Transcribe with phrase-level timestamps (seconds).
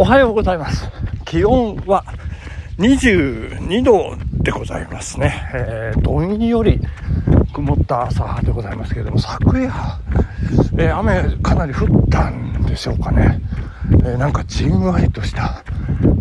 [0.00, 0.88] おはようございます。
[1.24, 2.04] 気温は
[2.78, 5.50] 22度でございますね。
[5.52, 6.80] えー、どんより
[7.52, 9.72] 曇った朝でございますけれども、昨夜、
[10.78, 13.40] えー雨かなり降ったんでしょうかね。
[13.90, 15.64] えーなんかじんわりとした、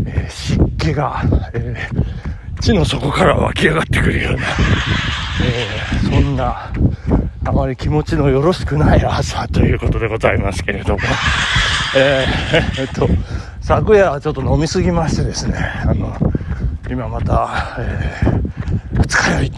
[0.08, 1.22] え湿気が、
[1.54, 1.76] え
[2.60, 4.40] 地の底から湧き上がってくるような、
[5.46, 6.72] えそんな、
[7.46, 11.00] あまり気持ちのよろしくない朝ということでございますけれども、
[11.96, 13.08] えーえっと、
[13.68, 16.16] 昨夜はちょっと飲みすぎましてですね、あの、
[16.90, 19.52] 今また、えー、二日酔い、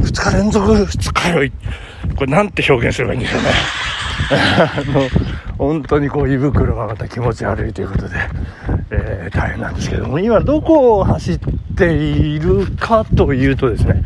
[0.00, 1.52] 二日連続二日酔い、
[2.16, 3.48] これなんて表現すればいいんでしょうね。
[4.64, 5.08] あの、
[5.58, 8.14] 本当にこう胃袋がまた気持ち悪いということで、
[8.92, 11.38] えー大変なんですけども、今どこを走っ
[11.76, 14.02] ているかというとですね、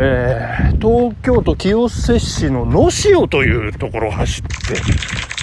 [0.00, 4.80] えー東京都清瀬市の野潮というところを走って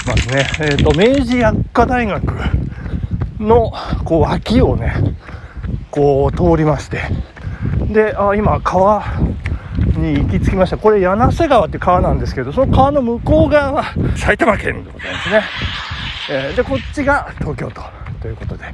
[0.06, 0.46] ますね。
[0.60, 2.22] えっ、と、明治薬科大学
[3.40, 3.72] の
[4.04, 4.94] こう脇をね、
[5.92, 7.02] こう通りまして、
[7.92, 9.04] で、あ今、川
[9.98, 10.78] に行き着きました。
[10.78, 13.84] これ、柳瀬川って川なんですけど、その川の向こう側は
[14.16, 15.44] 埼玉県でございますね。
[16.30, 17.82] えーで、こっちが東京都
[18.22, 18.66] ということで、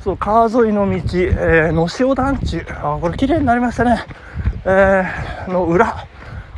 [0.00, 4.04] そう、川沿いの道、えー、野潮団地、あ、これ綺麗になりましたね。
[4.64, 6.06] えーの裏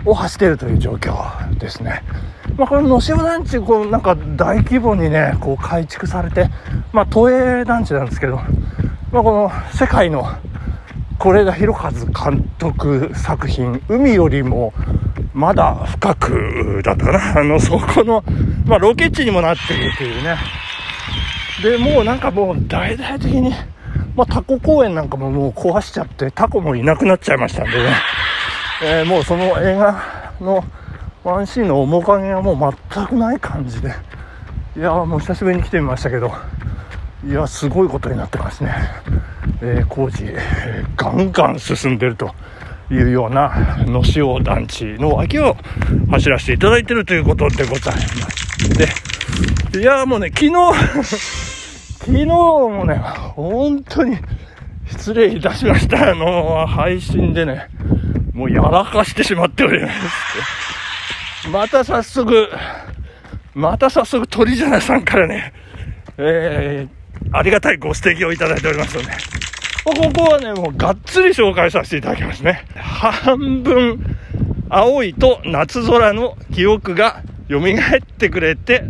[0.05, 2.03] を走っているという状況ですね。
[2.57, 6.51] まあ、この野潮団地、こう、なんか大規模にね、こう改築されて、
[6.95, 8.37] まあ、都営団地なんですけど、
[9.11, 10.25] まあ、この世界の
[11.19, 14.73] 是枝裕和監督作品「海よりも
[15.33, 17.41] まだ深く」だったかな。
[17.41, 18.23] あのそこの、
[18.65, 20.37] まあ、ロケ地にもなっているというね。
[21.65, 23.53] でもうなんかもう大々的に、
[24.15, 27.93] まあ、タコ公園なんかももう壊しちゃってタコもいなくなっちゃいましたんでね、
[28.85, 30.63] えーもうその映画の
[31.25, 33.93] ワンシーンの面影がもう全くない感じで。
[34.77, 36.33] いやーもう久しぶりに来てみましたけど。
[37.27, 38.75] いやすごいことになってますね、
[39.63, 42.35] えー工事、えーガンガン進んでると
[42.91, 45.57] いうような野潮団地の脇を
[46.11, 48.69] 走らせていただいてるということでございます。
[49.73, 50.53] でいやもうね昨日
[51.99, 52.97] 昨日もね
[53.35, 54.19] 本当に
[54.87, 56.11] 失礼いたしました。
[56.11, 57.69] あの配信でね
[58.35, 61.49] もうやらかしてしまっております。
[61.49, 62.51] また早速
[63.55, 65.53] また早速鳥じゃなさんからね
[66.17, 69.09] えー、ありがたいご指摘をいただいておりますので、
[69.85, 72.65] ここはね、もうがっつり紹介させていただきますね。
[72.75, 74.17] 半分
[74.71, 77.63] 青いと夏空の記憶が蘇っ
[78.19, 78.85] てくれて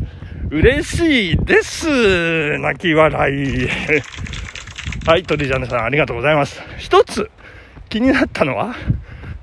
[0.51, 2.59] 嬉しいです。
[2.59, 3.69] 泣き笑い。
[5.07, 6.63] はい、鳥ジャネさんありがとうございます。
[6.79, 7.31] 一つ
[7.89, 8.75] 気になったのは、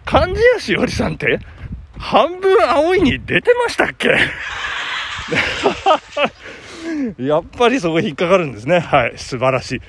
[0.06, 1.40] 漢字やしおりさんって
[1.97, 4.09] 半分青いに出てましたっけ？
[7.19, 8.79] やっぱりそこ引っかかるんですね。
[8.79, 9.13] はい。
[9.18, 9.81] 素晴らしい。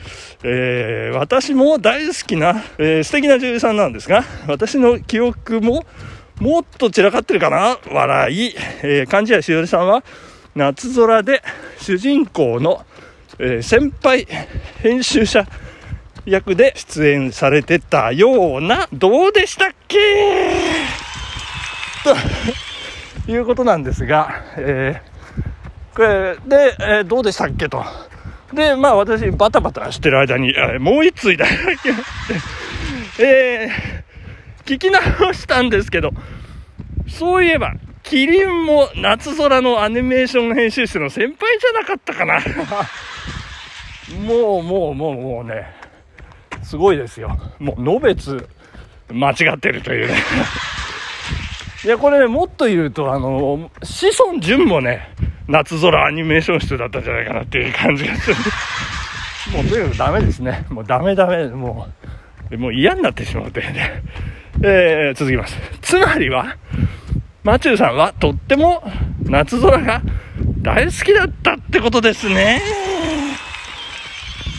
[0.45, 5.85] えー、私も大好きな、えー素敵な女優さんなんですが、私の記憶も
[6.41, 7.79] もっと散らかってるかな？
[7.91, 8.55] 笑い。
[8.83, 10.03] えー、漢字屋しおりさんは、
[10.55, 11.43] 夏空で
[11.79, 12.85] 主人公の、
[13.39, 14.27] えー先輩
[14.83, 15.47] 編集者
[16.25, 19.99] 役で出演されてたような、どうでしたっけ？
[23.27, 25.12] ということなんですが、えー
[25.97, 27.85] で、えーどうでしたっけと。
[28.53, 34.03] で、まあ私、バタバタしてる間に、もう一通いただきまして、えー
[34.65, 36.11] 聞き直したんですけど、
[37.09, 37.73] そういえば、
[38.05, 42.41] キリンも夏空のアニメーション編集室の先輩じゃなかったかな。
[44.25, 45.67] もう、もう、もう、もうね、
[46.63, 47.37] すごいですよ。
[47.59, 48.49] もう、のべつ、
[49.11, 50.15] 間違ってるというね。
[51.85, 55.09] いや、これね、もっと言うと、あの、子孫淳もね、
[55.49, 58.37] 夏空アニメーション室だったんじゃないかなっていう感じがする。
[59.53, 60.67] もうとにかくダメですね。
[60.71, 61.49] もうダメダメ。
[61.49, 61.89] も
[62.51, 64.03] う、もう嫌になってしまうというね。
[64.63, 65.57] えー、続きます。
[65.81, 66.57] つまりは、
[67.43, 68.85] マチューさんはとっても
[69.25, 70.01] 夏空が
[70.63, 72.63] 大好きだったってことですね。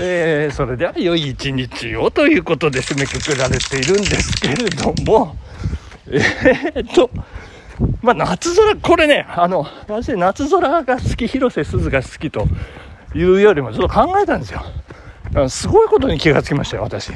[0.02, 5.38] えー、それでは良い一日をということで締めくくられているんですけれども、
[6.07, 7.10] えー、っと、
[8.01, 12.47] まあ、夏空、これね、あの、私、夏空が好き、広瀬すずが好きと
[13.15, 14.62] いうよりも、ちょっと考えたんですよ。
[15.50, 17.12] すごいことに気がつきましたよ、私。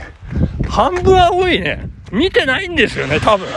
[0.70, 3.48] 半分青いね、見てないんですよね、多分。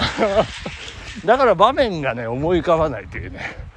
[1.24, 3.70] だから場面がね、思い浮かばないというね。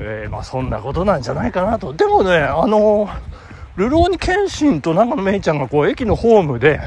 [0.00, 1.92] えーまあ、そんなことなんじゃないかなと。
[1.92, 3.08] でもね、あの
[3.76, 6.80] ルローニケンシンと長野めいちゃんがこう、駅のホームで、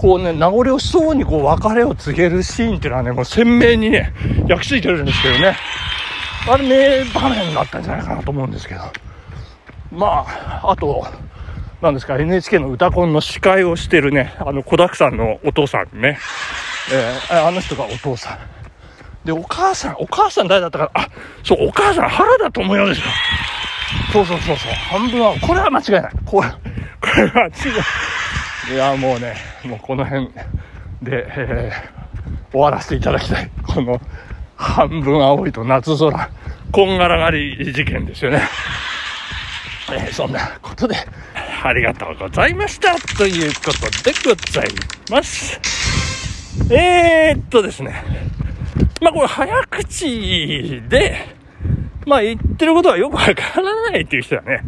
[0.00, 4.14] こうね、名残惜しそうにこう別れを告げるシーンっていうのはね、もう鮮明にね、
[4.48, 5.54] 焼き付いてるんですけどね。
[6.48, 8.80] あれ名場面だったんじゃないかなと思うんですけど。
[9.92, 11.06] まあ、あと、
[11.82, 16.18] なんですか、NHK の歌コンの司会をしてるね、あの、子沢山のお父さんね、
[16.90, 18.38] えー、あの人がお父さん。
[19.26, 21.08] で、お母さん、お母さん誰だったかあ、
[21.44, 23.06] そう、お母さん原田知世ですよ。
[24.14, 26.12] そうそうそうそう、半分は、これは間違いない。
[26.24, 26.56] これ、こ
[27.16, 27.50] れは違
[28.70, 28.74] う。
[28.74, 30.28] いや、もうね、 もうこの辺
[31.02, 33.50] で、えー、終わらせていただきたい。
[33.66, 34.00] この、
[34.56, 36.30] 半分青いと夏空、
[36.72, 38.42] こんがらがり事件ですよね。
[39.92, 40.96] えー、そんなことで、
[41.62, 42.94] ありがとうございました。
[43.16, 44.68] ということでござい
[45.10, 45.60] ます。
[46.70, 48.02] えー、っとですね。
[49.00, 51.16] まあこれ早口で、
[52.06, 54.62] まあ言ってることはよくわからないっていう人はね、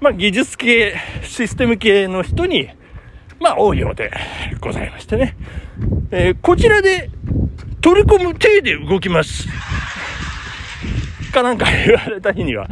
[0.00, 2.70] まあ技術系、システム系の人に、
[3.40, 4.10] まあ多いようで
[4.60, 5.36] ございましてね。
[6.10, 7.10] えー、こちらで
[7.80, 9.48] 取り込む手で動きます。
[11.36, 12.66] かなんか言われた日には、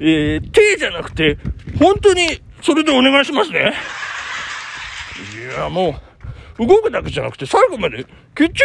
[0.00, 1.38] えー、手じゃなくて、
[1.78, 3.72] 本当にそれでお願いしますね。
[5.34, 5.96] いや、も
[6.58, 8.64] う、動くだけじゃなくて最後まできっち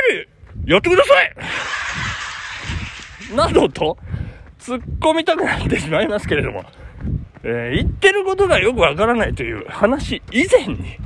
[0.66, 1.10] りやってくださ
[3.32, 3.98] いなどと、
[4.60, 6.64] 突っ込みたくなってしまいますけれども、
[7.44, 10.98] えー、言ってることがよくわからないという話以前に、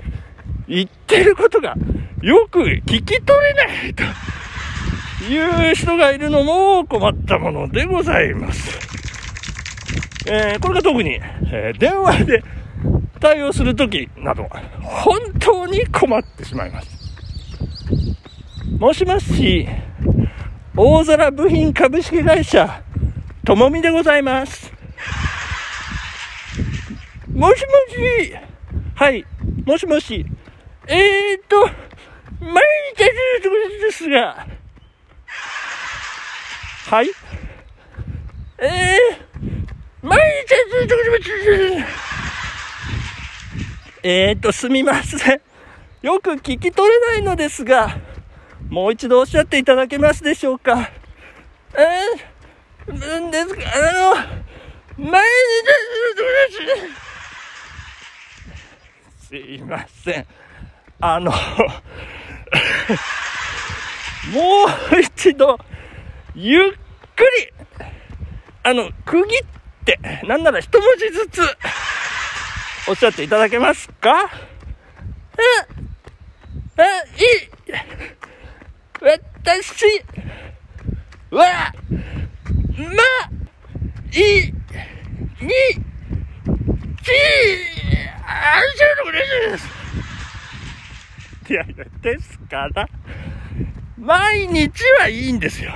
[0.67, 1.75] 言ってることが
[2.21, 4.03] よく聞き取れないと。
[5.23, 8.77] いう人がいるのも困ったものでございます。
[10.27, 11.19] えー、これが特に、
[11.51, 12.43] えー、電話で
[13.19, 14.47] 対応するときなど、
[14.81, 16.89] 本当に困ってしまいます。
[18.77, 19.67] もしもし、
[20.75, 22.83] 大空部品株式会社、
[23.45, 24.71] ともみでございます。
[27.33, 28.35] もしもし、
[28.95, 29.25] はい、
[29.65, 30.25] もしもし、
[30.87, 31.67] えーっと、
[32.39, 32.63] 毎
[32.95, 33.03] 日
[33.81, 34.45] ですが、
[36.89, 37.09] はい
[38.59, 40.53] えー、毎日
[44.03, 45.41] えーっと、すみません。
[46.03, 47.97] よく聞き取れないのですが、
[48.69, 50.91] もう一度おっしゃっていただけますでしょうか。
[51.73, 55.27] えー、なんですか、あの、毎日
[59.27, 60.44] すいません。
[61.01, 61.37] あの も
[64.93, 65.59] う一度、
[66.33, 66.71] ゆっ
[67.15, 67.53] くり、
[68.63, 69.45] あの、区切っ
[69.85, 71.41] て、なんなら一文字ずつ、
[72.87, 74.29] おっしゃっていただけますか？
[76.77, 76.83] え、え、
[77.23, 77.49] い、
[79.01, 80.03] 私、
[81.31, 81.73] は、
[82.77, 82.85] ま、
[84.11, 84.53] い、に、
[87.03, 87.11] ち、
[88.25, 89.84] あ、ちょっと嬉しいです。
[91.47, 92.89] いやいや、ですから、
[93.97, 95.73] 毎日はいいんですよ。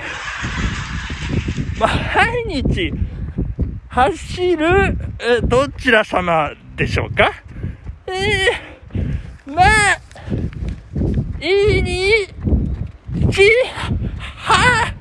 [1.79, 2.91] 毎日
[3.87, 4.97] 走る、
[5.43, 7.31] どちら様でしょうか？
[8.07, 9.67] えー、まあ、
[11.39, 12.11] いいに、
[13.31, 13.41] ち、
[14.37, 14.91] は、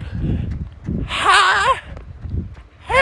[1.06, 1.82] は、
[2.88, 2.92] へ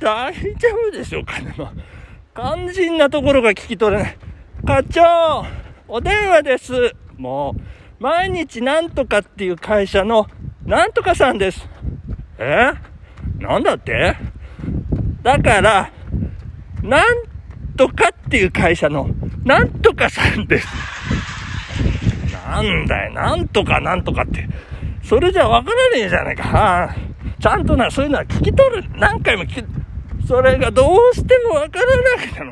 [0.00, 0.40] 大丈
[0.88, 1.38] 夫でしょうか？
[1.38, 1.54] ね。
[2.34, 4.16] 肝心なところが聞き取れない。
[4.66, 5.44] 課長
[5.86, 6.72] お電話です。
[7.18, 10.26] もう、毎日なんとかっていう会社の
[10.64, 11.68] なんとかさんです。
[12.38, 12.72] え？
[13.38, 14.16] なんだって？
[15.22, 15.92] だから、
[16.82, 17.22] なん
[17.76, 19.10] とかっていう会社の
[19.44, 20.68] なんとかさんです。
[22.32, 24.48] なんだよ、なんとかなんとかって。
[25.04, 26.94] それじゃわからねえじゃないか。
[27.38, 28.88] ちゃんとな、そういうのは聞き取る。
[28.94, 31.81] 何回も聞き、それがどうしてもわか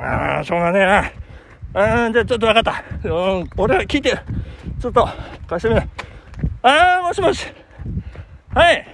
[0.01, 0.53] らなくてな。
[0.53, 2.05] しょうがねえな。
[2.07, 2.83] うん、じゃあちょっとわかった。
[3.05, 4.19] うん、俺は聞いてる。
[4.81, 5.09] ちょっと、
[5.47, 5.87] 貸してみな。
[6.63, 7.47] あー、もしもし。
[8.55, 8.87] はい。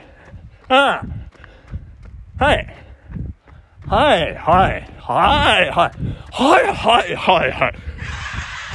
[0.69, 1.03] あ
[2.39, 2.45] あ。
[2.45, 2.77] はい。
[3.87, 4.97] はい、はい。
[4.99, 5.91] はい、はい。
[6.33, 7.75] はい、はい、はい、はい。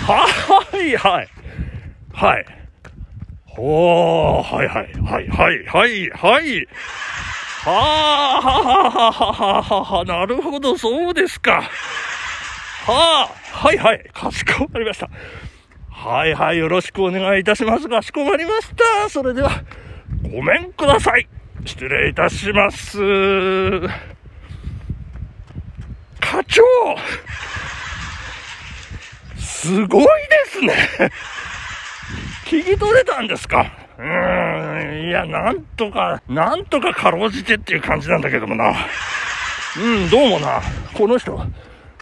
[0.08, 1.28] はい、はい。
[2.14, 2.46] はい。
[3.46, 6.68] ほー、はい、はい、はい、はい、はい、はい。
[7.64, 7.72] は
[8.38, 11.70] あ、はははははは、なるほど、そうですか。
[12.92, 15.10] はあ、はいはい、かしこまりました。
[15.90, 17.88] はいはい、よろしくお願いいたします。
[17.88, 18.70] かしこまりまし
[19.04, 19.10] た。
[19.10, 19.50] それでは、
[20.24, 21.26] ごめんください。
[21.64, 23.00] 失礼いたします。
[26.20, 26.64] 課長
[29.38, 30.10] すごいで
[30.48, 30.74] すね。
[32.48, 33.72] 聞き取れたんですか？
[33.98, 38.74] うーん、いや、なんとか、なんとかかろうじてっていう感じなんだけどもな。
[39.78, 40.62] うん、どうもな、
[40.94, 41.42] この人、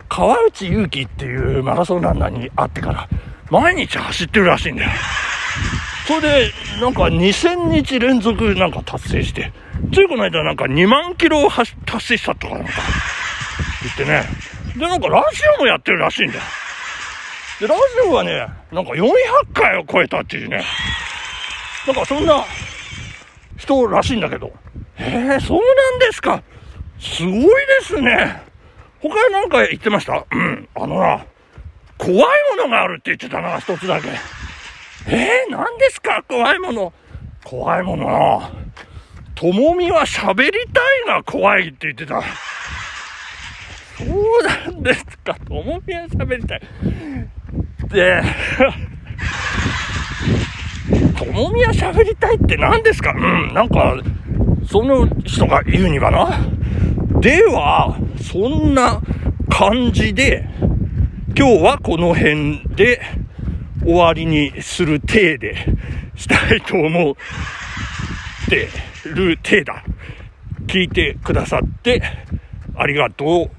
[0.09, 3.07] 川内優輝っていうマラソンランナーに会ってから、
[3.49, 4.89] 毎日走ってるらしいんだよ。
[6.07, 6.51] それで、
[6.81, 9.53] なんか2000日連続なんか達成して、
[9.93, 12.71] ついこの間なんか2万キロを達成したとかなんか。
[13.83, 14.23] 言ってね。
[14.75, 16.41] で、なんかラジオもやってるらしいんだよ。
[17.61, 19.07] で、ラジオはね、なんか400
[19.53, 20.63] 回を超えたっていうね。
[21.85, 22.43] なんかそんな
[23.57, 24.51] 人らしいんだけど。
[24.95, 26.41] へえ、そうなんですか。
[26.99, 27.49] すごいで
[27.83, 28.48] すね。
[29.01, 30.25] 他に何か言ってました？
[30.31, 30.69] うん。
[30.75, 31.25] あのな、
[31.97, 32.17] 怖い
[32.57, 34.07] ものがあるって言ってたな、一つだけ。
[35.07, 36.23] えー、何ですか？
[36.27, 36.93] 怖いもの。
[37.43, 38.51] 怖いものな。
[39.35, 42.21] ともみは喋りたいが怖いって言ってた。
[43.97, 45.33] そうなんですか。
[45.47, 46.61] ともみは喋りたい。
[47.89, 48.21] で、
[51.17, 53.11] ともみは喋りたいって何ですか？
[53.11, 53.95] うん、なんか、
[54.69, 56.37] その人が言うにはな？
[57.21, 57.97] では、
[58.31, 59.01] そんな
[59.49, 60.47] 感じで、
[61.35, 63.01] 今日はこの辺で
[63.83, 65.55] 終わりにする体で
[66.15, 67.15] したいと思っ
[68.47, 68.67] て
[69.09, 69.83] る体だ。
[70.67, 72.03] 聞いてくださって
[72.75, 73.51] ありがとう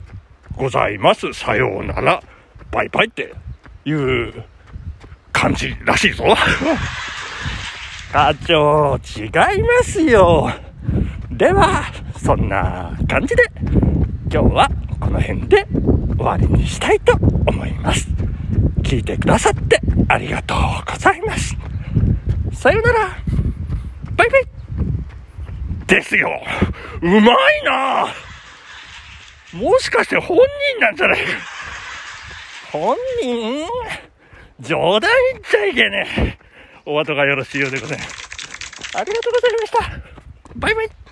[0.57, 1.33] ございます。
[1.33, 2.23] さようなら。
[2.71, 3.35] バイバイって
[3.85, 4.45] いう
[5.33, 6.25] 感じらしいぞ。
[8.13, 9.31] 課長、違い
[9.63, 10.49] ますよ。
[11.29, 11.83] では、
[12.17, 13.50] そんな感じで、
[14.33, 14.71] 今日は
[15.01, 15.67] この辺で
[16.17, 18.07] 終わりにしたいと思います。
[18.83, 20.59] 聞いてくださってありがとう
[20.89, 21.57] ございます。
[22.53, 23.09] さよなら。
[24.17, 24.45] バイバイ。
[25.89, 26.31] ですよ。
[27.03, 27.25] うまい
[27.65, 28.07] な
[29.53, 31.25] もしかして本人なんじゃないか。
[32.71, 33.67] 本人？
[34.61, 36.39] 冗談言っちゃいけねえ。
[36.87, 38.97] お後がよろしいようでございます。
[38.97, 39.79] ありがとうございました。
[40.55, 41.10] バイバイ。